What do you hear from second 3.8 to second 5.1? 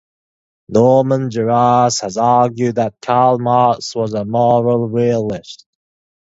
was a moral